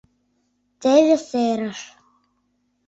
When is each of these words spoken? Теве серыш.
Теве 0.81 1.17
серыш. 1.27 1.79